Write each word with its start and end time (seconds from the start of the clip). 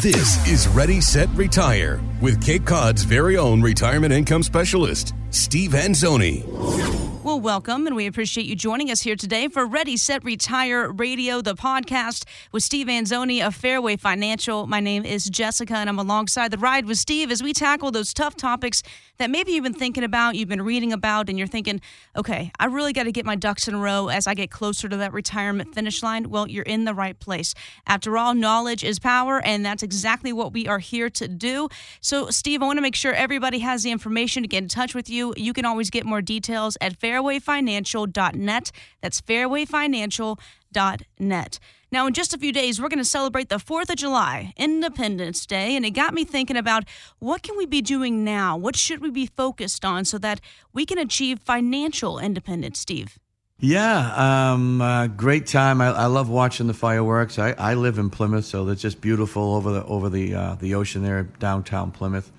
This 0.00 0.46
is 0.48 0.66
Ready, 0.68 1.00
Set, 1.00 1.28
Retire 1.34 2.00
with 2.22 2.42
Cape 2.42 2.64
Cod's 2.64 3.02
very 3.02 3.36
own 3.36 3.60
retirement 3.60 4.12
income 4.12 4.42
specialist, 4.42 5.14
Steve 5.30 5.72
Anzoni. 5.72 7.05
Well, 7.26 7.40
welcome, 7.40 7.88
and 7.88 7.96
we 7.96 8.06
appreciate 8.06 8.46
you 8.46 8.54
joining 8.54 8.88
us 8.88 9.02
here 9.02 9.16
today 9.16 9.48
for 9.48 9.66
Ready, 9.66 9.96
Set, 9.96 10.22
Retire 10.22 10.92
Radio, 10.92 11.42
the 11.42 11.56
podcast 11.56 12.24
with 12.52 12.62
Steve 12.62 12.86
Anzoni 12.86 13.44
of 13.44 13.52
Fairway 13.52 13.96
Financial. 13.96 14.68
My 14.68 14.78
name 14.78 15.04
is 15.04 15.24
Jessica, 15.24 15.74
and 15.74 15.88
I'm 15.88 15.98
alongside 15.98 16.52
the 16.52 16.58
ride 16.58 16.86
with 16.86 16.98
Steve 16.98 17.32
as 17.32 17.42
we 17.42 17.52
tackle 17.52 17.90
those 17.90 18.14
tough 18.14 18.36
topics 18.36 18.80
that 19.18 19.28
maybe 19.28 19.50
you've 19.50 19.64
been 19.64 19.74
thinking 19.74 20.04
about, 20.04 20.36
you've 20.36 20.48
been 20.48 20.62
reading 20.62 20.92
about, 20.92 21.28
and 21.28 21.36
you're 21.36 21.48
thinking, 21.48 21.80
okay, 22.14 22.52
I 22.60 22.66
really 22.66 22.92
got 22.92 23.04
to 23.04 23.12
get 23.12 23.26
my 23.26 23.34
ducks 23.34 23.66
in 23.66 23.74
a 23.74 23.78
row 23.78 24.06
as 24.06 24.28
I 24.28 24.34
get 24.34 24.52
closer 24.52 24.88
to 24.88 24.96
that 24.98 25.12
retirement 25.12 25.74
finish 25.74 26.04
line. 26.04 26.30
Well, 26.30 26.46
you're 26.46 26.62
in 26.62 26.84
the 26.84 26.94
right 26.94 27.18
place. 27.18 27.54
After 27.88 28.16
all, 28.16 28.34
knowledge 28.34 28.84
is 28.84 29.00
power, 29.00 29.44
and 29.44 29.66
that's 29.66 29.82
exactly 29.82 30.32
what 30.32 30.52
we 30.52 30.68
are 30.68 30.78
here 30.78 31.10
to 31.10 31.26
do. 31.26 31.70
So, 32.00 32.30
Steve, 32.30 32.62
I 32.62 32.66
want 32.66 32.76
to 32.76 32.82
make 32.82 32.94
sure 32.94 33.12
everybody 33.12 33.58
has 33.60 33.82
the 33.82 33.90
information 33.90 34.44
to 34.44 34.48
get 34.48 34.62
in 34.62 34.68
touch 34.68 34.94
with 34.94 35.10
you. 35.10 35.34
You 35.36 35.52
can 35.52 35.64
always 35.64 35.90
get 35.90 36.06
more 36.06 36.22
details 36.22 36.78
at 36.80 36.96
Fairway 37.00 37.15
fairwayfinancial.net. 37.16 38.72
That's 39.00 39.20
fairwayfinancial.net. 39.20 41.58
Now, 41.92 42.08
in 42.08 42.14
just 42.14 42.34
a 42.34 42.38
few 42.38 42.52
days, 42.52 42.80
we're 42.80 42.88
going 42.88 42.98
to 42.98 43.04
celebrate 43.04 43.48
the 43.48 43.58
4th 43.58 43.90
of 43.90 43.96
July, 43.96 44.52
Independence 44.56 45.46
Day, 45.46 45.76
and 45.76 45.86
it 45.86 45.92
got 45.92 46.14
me 46.14 46.24
thinking 46.24 46.56
about 46.56 46.82
what 47.20 47.42
can 47.42 47.56
we 47.56 47.64
be 47.64 47.80
doing 47.80 48.24
now? 48.24 48.56
What 48.56 48.74
should 48.76 49.00
we 49.00 49.10
be 49.10 49.26
focused 49.26 49.84
on 49.84 50.04
so 50.04 50.18
that 50.18 50.40
we 50.72 50.84
can 50.84 50.98
achieve 50.98 51.38
financial 51.38 52.18
independence, 52.18 52.80
Steve? 52.80 53.20
Yeah, 53.58 54.52
um, 54.52 54.82
uh, 54.82 55.06
great 55.06 55.46
time. 55.46 55.80
I, 55.80 55.86
I, 55.86 56.04
love 56.06 56.28
watching 56.28 56.66
the 56.66 56.74
fireworks. 56.74 57.38
I, 57.38 57.52
I, 57.52 57.72
live 57.72 57.96
in 57.96 58.10
Plymouth, 58.10 58.44
so 58.44 58.68
it's 58.68 58.82
just 58.82 59.00
beautiful 59.00 59.54
over 59.54 59.72
the 59.72 59.82
over 59.86 60.10
the 60.10 60.34
uh, 60.34 60.56
the 60.56 60.74
ocean 60.74 61.02
there, 61.02 61.22
downtown 61.22 61.90
Plymouth. 61.90 62.30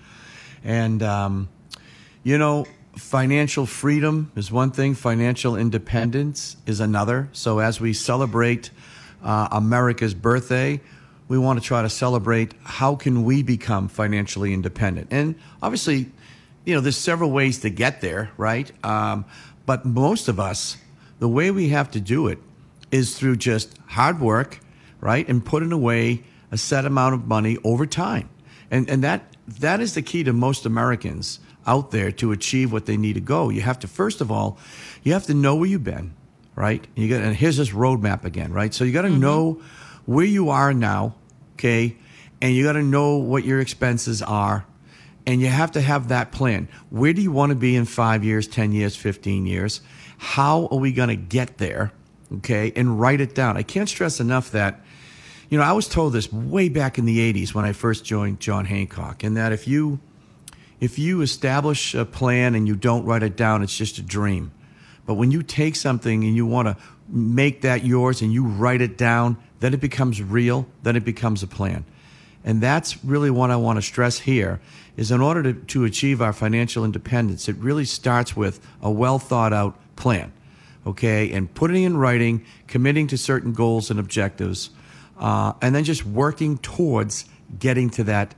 And 0.64 1.02
um, 1.02 1.50
you 2.22 2.38
know, 2.38 2.68
financial 2.98 3.66
freedom 3.66 4.32
is 4.36 4.52
one 4.52 4.72
thing, 4.72 4.96
financial 4.96 5.56
independence 5.56 6.58
is 6.66 6.80
another. 6.80 7.30
So, 7.32 7.60
as 7.60 7.80
we 7.80 7.94
celebrate 7.94 8.72
uh, 9.24 9.48
America's 9.52 10.14
birthday, 10.14 10.82
we 11.28 11.38
want 11.38 11.60
to 11.60 11.66
try 11.66 11.82
to 11.82 11.90
celebrate 11.90 12.54
how 12.64 12.96
can 12.96 13.24
we 13.24 13.44
become 13.44 13.88
financially 13.88 14.54
independent. 14.54 15.08
And 15.12 15.36
obviously, 15.62 16.12
you 16.66 16.76
know, 16.76 16.82
there's 16.82 16.98
several 16.98 17.32
ways 17.32 17.60
to 17.60 17.70
get 17.70 18.02
there, 18.02 18.32
right? 18.38 18.72
Um, 18.86 19.26
but 19.66 19.86
most 19.86 20.28
of 20.28 20.40
us, 20.40 20.78
the 21.20 21.28
way 21.28 21.52
we 21.52 21.70
have 21.70 21.92
to 21.92 22.00
do 22.00 22.28
it 22.28 22.40
is 22.92 23.18
through 23.18 23.38
just 23.38 23.78
hard 23.88 24.20
work, 24.22 24.60
right? 25.02 25.28
And 25.28 25.44
putting 25.44 25.72
away 25.72 26.24
a 26.52 26.58
set 26.58 26.86
amount 26.86 27.16
of 27.16 27.28
money 27.28 27.58
over 27.64 27.86
time. 27.86 28.30
And, 28.70 28.90
and 28.90 29.04
that, 29.04 29.36
that 29.60 29.80
is 29.80 29.94
the 29.94 30.02
key 30.02 30.24
to 30.24 30.34
most 30.34 30.66
Americans 30.66 31.40
out 31.68 31.92
there 31.92 32.12
to 32.14 32.32
achieve 32.32 32.72
what 32.72 32.86
they 32.86 32.98
need 32.98 33.14
to 33.14 33.22
go. 33.22 33.50
You 33.50 33.62
have 33.62 33.80
to 33.80 33.88
first 33.88 34.22
of 34.22 34.32
all, 34.32 34.58
you 35.04 35.14
have 35.14 35.26
to 35.26 35.34
know 35.34 35.56
where 35.56 35.68
you've 35.68 35.84
been, 35.84 36.14
right? 36.56 36.86
And 36.96 37.06
you 37.06 37.10
got 37.10 37.22
and 37.22 37.36
here's 37.36 37.58
this 37.58 37.72
roadmap 37.72 38.24
again, 38.24 38.54
right? 38.54 38.74
So 38.74 38.84
you 38.86 38.94
got 38.94 39.04
to 39.04 39.10
mm-hmm. 39.10 39.20
know 39.20 39.62
where 40.06 40.26
you 40.26 40.50
are 40.50 40.74
now, 40.74 41.16
okay, 41.54 41.98
and 42.42 42.56
you 42.56 42.64
got 42.64 42.74
to 42.74 42.84
know 42.84 43.18
what 43.18 43.44
your 43.44 43.60
expenses 43.60 44.22
are, 44.22 44.66
and 45.26 45.42
you 45.42 45.48
have 45.48 45.72
to 45.74 45.82
have 45.82 46.08
that 46.08 46.32
plan. 46.32 46.70
Where 46.90 47.12
do 47.12 47.22
you 47.22 47.32
want 47.32 47.50
to 47.50 47.56
be 47.56 47.76
in 47.76 47.84
five 47.84 48.24
years, 48.24 48.48
ten 48.48 48.72
years, 48.72 48.96
fifteen 48.96 49.46
years? 49.46 49.82
How 50.18 50.68
are 50.72 50.80
we 50.80 50.94
going 50.94 51.10
to 51.10 51.16
get 51.16 51.58
there? 51.58 51.92
Okay, 52.38 52.72
and 52.76 53.00
write 53.00 53.20
it 53.20 53.36
down. 53.36 53.58
I 53.58 53.64
can't 53.64 53.90
stress 53.90 54.20
enough 54.20 54.52
that. 54.52 54.82
You 55.50 55.58
know, 55.58 55.64
I 55.64 55.72
was 55.72 55.88
told 55.88 56.12
this 56.12 56.32
way 56.32 56.68
back 56.68 56.98
in 56.98 57.06
the 57.06 57.34
80s 57.34 57.54
when 57.54 57.64
I 57.64 57.72
first 57.72 58.04
joined 58.04 58.42
John 58.42 58.66
Hancock, 58.66 59.24
and 59.24 59.38
that 59.38 59.54
if 59.54 59.68
you 59.68 60.00
if 60.80 61.00
you 61.00 61.22
establish 61.22 61.96
a 61.96 62.06
plan 62.06 62.54
and 62.54 62.68
you 62.68 62.76
don't 62.76 63.06
write 63.06 63.24
it 63.24 63.36
down, 63.36 63.64
it's 63.64 63.76
just 63.76 63.98
a 63.98 64.02
dream. 64.02 64.52
But 65.06 65.16
when 65.16 65.32
you 65.32 65.42
take 65.42 65.76
something 65.76 66.24
and 66.24 66.36
you 66.36 66.46
want 66.46 66.68
to 66.68 66.78
make 67.08 67.62
that 67.62 67.86
yours 67.86 68.22
and 68.22 68.32
you 68.32 68.46
write 68.46 68.82
it 68.82 68.98
down, 68.98 69.38
then 69.60 69.74
it 69.74 69.80
becomes 69.80 70.22
real, 70.22 70.68
then 70.84 70.96
it 70.96 71.06
becomes 71.06 71.42
a 71.42 71.48
plan. 71.48 71.86
And 72.44 72.62
that's 72.62 73.04
really 73.04 73.32
what 73.32 73.50
I 73.50 73.56
want 73.56 73.78
to 73.78 73.82
stress 73.82 74.20
here 74.20 74.60
is 74.98 75.12
in 75.12 75.22
order 75.22 75.42
to, 75.44 75.54
to 75.54 75.86
achieve 75.86 76.22
our 76.22 76.34
financial 76.34 76.86
independence, 76.86 77.48
it 77.48 77.56
really 77.56 77.86
starts 77.86 78.36
with 78.36 78.60
a 78.82 78.92
well 78.92 79.18
thought 79.18 79.54
out 79.54 79.80
plan. 79.96 80.34
Okay, 80.86 81.32
and 81.32 81.54
putting 81.54 81.84
in 81.84 81.98
writing, 81.98 82.46
committing 82.68 83.08
to 83.08 83.18
certain 83.18 83.52
goals 83.52 83.90
and 83.90 84.00
objectives, 84.00 84.70
uh, 85.20 85.54
and 85.62 85.74
then 85.76 85.84
just 85.84 86.06
working 86.06 86.58
towards 86.58 87.26
getting 87.60 87.90
to 87.92 88.04
that 88.06 88.36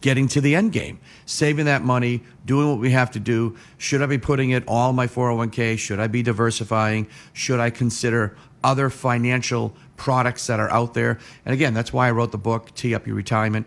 getting 0.00 0.28
to 0.28 0.40
the 0.40 0.54
end 0.54 0.72
game, 0.72 0.98
saving 1.26 1.66
that 1.66 1.82
money, 1.82 2.22
doing 2.44 2.68
what 2.68 2.78
we 2.78 2.90
have 2.90 3.10
to 3.10 3.20
do. 3.20 3.56
Should 3.78 4.02
I 4.02 4.06
be 4.06 4.18
putting 4.18 4.50
it 4.50 4.64
all 4.66 4.90
in 4.90 4.96
my 4.96 5.06
401k? 5.06 5.78
Should 5.78 6.00
I 6.00 6.06
be 6.06 6.22
diversifying? 6.22 7.06
Should 7.32 7.60
I 7.60 7.70
consider 7.70 8.36
other 8.62 8.88
financial 8.90 9.76
products 9.96 10.46
that 10.46 10.60
are 10.60 10.70
out 10.70 10.94
there? 10.94 11.18
And 11.44 11.52
again, 11.52 11.74
that's 11.74 11.92
why 11.92 12.08
I 12.08 12.12
wrote 12.12 12.32
the 12.32 12.38
book, 12.38 12.74
Tee 12.74 12.94
Up 12.94 13.06
Your 13.06 13.16
Retirement. 13.16 13.66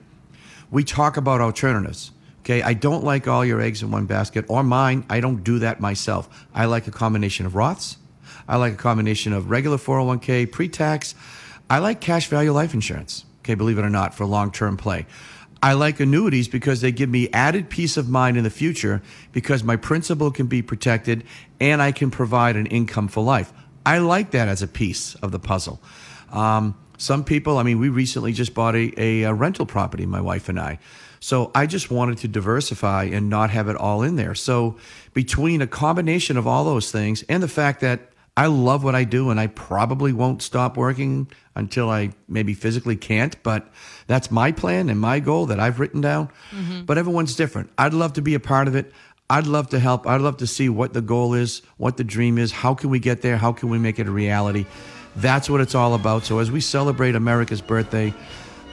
We 0.72 0.84
talk 0.84 1.18
about 1.18 1.42
alternatives. 1.42 2.12
Okay, 2.42 2.62
I 2.62 2.74
don't 2.74 3.04
like 3.04 3.28
all 3.28 3.44
your 3.44 3.59
eggs 3.59 3.84
in 3.84 3.92
one 3.92 4.06
basket 4.06 4.46
or 4.48 4.64
mine. 4.64 5.06
I 5.09 5.19
don't 5.19 5.44
do 5.44 5.59
that 5.59 5.81
myself. 5.81 6.48
I 6.54 6.66
like 6.66 6.88
a 6.88 6.92
combination 6.92 7.46
of 7.46 7.54
Roths. 7.54 7.98
I 8.48 8.56
like 8.56 8.74
a 8.74 8.78
combination 8.78 9.34
of 9.34 9.50
regular 9.50 9.78
401k, 9.78 10.52
pre 10.52 10.69
tax. 10.69 11.14
I 11.70 11.80
like 11.80 12.02
cash 12.02 12.28
value 12.28 12.52
life 12.52 12.74
insurance. 12.74 13.26
Okay, 13.42 13.56
believe 13.56 13.78
it 13.78 13.86
or 13.86 13.90
not, 13.90 14.14
for 14.14 14.26
long 14.26 14.52
term 14.52 14.78
play. 14.78 15.06
I 15.62 15.74
like 15.74 16.00
annuities 16.00 16.48
because 16.48 16.82
they 16.82 16.92
give 16.92 17.10
me 17.10 17.30
added 17.34 17.70
peace 17.70 17.98
of 17.98 18.08
mind 18.08 18.38
in 18.38 18.44
the 18.44 18.50
future 18.50 19.02
because 19.32 19.64
my 19.64 19.76
principal 19.76 20.30
can 20.32 20.48
be 20.48 20.62
protected 20.62 21.24
and 21.60 21.82
I 21.82 21.92
can 21.92 22.12
provide 22.12 22.56
an 22.56 22.68
income 22.68 23.08
for 23.08 23.24
life. 23.24 23.52
I 23.86 23.98
like 24.00 24.32
that 24.32 24.48
as 24.48 24.62
a 24.62 24.68
piece 24.68 25.16
of 25.16 25.32
the 25.32 25.40
puzzle. 25.40 25.82
Um, 26.32 26.76
some 26.98 27.24
people, 27.24 27.58
I 27.58 27.64
mean, 27.64 27.80
we 27.80 27.90
recently 27.90 28.34
just 28.34 28.54
bought 28.54 28.76
a, 28.76 28.94
a, 28.98 29.24
a 29.24 29.34
rental 29.34 29.66
property, 29.66 30.06
my 30.06 30.22
wife 30.22 30.50
and 30.50 30.60
I. 30.60 30.80
So 31.20 31.52
I 31.56 31.66
just 31.66 31.90
wanted 31.90 32.20
to 32.20 32.28
diversify 32.28 33.06
and 33.06 33.30
not 33.30 33.50
have 33.50 33.68
it 33.70 33.76
all 33.76 34.04
in 34.04 34.16
there. 34.16 34.36
So 34.36 34.78
between 35.14 35.62
a 35.62 35.68
combination 35.68 36.38
of 36.38 36.46
all 36.46 36.64
those 36.64 36.92
things 36.92 37.24
and 37.24 37.42
the 37.42 37.48
fact 37.48 37.82
that 37.82 38.12
I 38.38 38.46
love 38.46 38.84
what 38.84 38.94
I 38.94 39.03
do 39.03 39.31
and 39.31 39.40
I 39.40 39.48
probably 39.48 40.14
won't 40.14 40.44
stop 40.44 40.78
working 40.78 41.28
until 41.56 41.90
I 41.90 42.12
maybe 42.28 42.53
physically 42.53 42.96
can't, 42.96 43.36
but 43.42 43.68
that's 44.06 44.30
my 44.30 44.52
plan 44.52 44.90
and 44.90 45.00
my 45.00 45.20
goal 45.20 45.48
that 45.48 45.59
I've 45.59 45.80
written 45.80 46.02
down. 46.02 46.30
Mm-hmm. 46.52 46.84
But 46.84 47.00
everyone's 47.00 47.36
different. 47.36 47.72
I'd 47.80 47.96
love 47.96 48.14
to 48.14 48.22
be 48.22 48.36
a 48.36 48.40
part 48.40 48.68
of 48.68 48.75
it. 48.75 48.94
I'd 49.28 49.48
love 49.48 49.70
to 49.72 49.80
help. 49.80 50.06
I'd 50.06 50.22
love 50.22 50.38
to 50.38 50.48
see 50.48 50.70
what 50.70 50.94
the 50.94 51.02
goal 51.02 51.34
is, 51.34 51.64
what 51.78 51.98
the 51.98 52.03
dream 52.03 52.38
is, 52.38 52.52
how 52.52 52.75
can 52.75 52.92
we 52.92 53.00
get 53.00 53.24
there, 53.24 53.38
how 53.38 53.52
can 53.52 53.70
we 53.70 53.80
make 53.80 53.98
it 53.98 54.08
a 54.08 54.12
reality. 54.12 54.68
That's 55.16 55.50
what 55.50 55.59
it's 55.59 55.74
all 55.74 55.96
about. 55.96 56.24
So 56.24 56.38
as 56.38 56.52
we 56.52 56.62
celebrate 56.62 57.16
America's 57.16 57.62
birthday, 57.62 58.14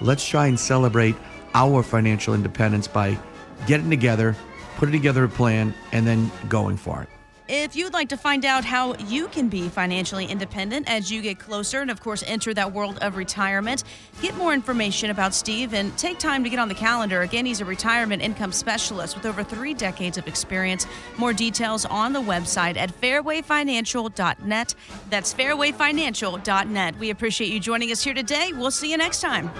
let's 0.02 0.28
try 0.28 0.46
and 0.46 0.60
celebrate 0.60 1.16
our 1.54 1.82
financial 1.82 2.34
independence 2.34 2.86
by 2.86 3.18
getting 3.66 3.88
together, 3.88 4.36
putting 4.76 4.92
together 4.92 5.24
a 5.24 5.28
plan, 5.28 5.72
and 5.92 6.06
then 6.06 6.30
going 6.50 6.76
for 6.76 7.02
it. 7.02 7.08
If 7.46 7.76
you'd 7.76 7.92
like 7.92 8.08
to 8.08 8.16
find 8.16 8.46
out 8.46 8.64
how 8.64 8.94
you 8.94 9.28
can 9.28 9.50
be 9.50 9.68
financially 9.68 10.24
independent 10.24 10.88
as 10.88 11.12
you 11.12 11.20
get 11.20 11.38
closer 11.38 11.82
and, 11.82 11.90
of 11.90 12.00
course, 12.00 12.24
enter 12.26 12.54
that 12.54 12.72
world 12.72 12.98
of 13.02 13.16
retirement, 13.16 13.84
get 14.22 14.34
more 14.36 14.54
information 14.54 15.10
about 15.10 15.34
Steve 15.34 15.74
and 15.74 15.96
take 15.98 16.18
time 16.18 16.42
to 16.44 16.48
get 16.48 16.58
on 16.58 16.68
the 16.68 16.74
calendar. 16.74 17.20
Again, 17.20 17.44
he's 17.44 17.60
a 17.60 17.64
retirement 17.66 18.22
income 18.22 18.50
specialist 18.50 19.14
with 19.14 19.26
over 19.26 19.44
three 19.44 19.74
decades 19.74 20.16
of 20.16 20.26
experience. 20.26 20.86
More 21.18 21.34
details 21.34 21.84
on 21.84 22.14
the 22.14 22.22
website 22.22 22.78
at 22.78 22.98
fairwayfinancial.net. 22.98 24.74
That's 25.10 25.34
fairwayfinancial.net. 25.34 26.98
We 26.98 27.10
appreciate 27.10 27.52
you 27.52 27.60
joining 27.60 27.92
us 27.92 28.02
here 28.02 28.14
today. 28.14 28.52
We'll 28.54 28.70
see 28.70 28.90
you 28.90 28.96
next 28.96 29.20
time. 29.20 29.50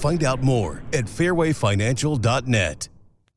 Find 0.00 0.24
out 0.24 0.42
more 0.42 0.82
at 0.94 1.04
fairwayfinancial.net. 1.04 2.88